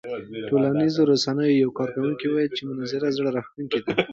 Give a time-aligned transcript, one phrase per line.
[0.49, 3.93] ټولنیزو رسنیو یو کاروونکي وویل چې منظره زړه راښکونکې ده.